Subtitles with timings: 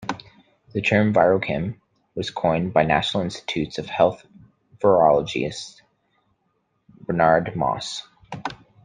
[0.73, 1.79] The term "virokine"
[2.15, 4.25] was coined by National Institutes of Health
[4.79, 5.83] virologist
[7.01, 8.01] Bernard Moss.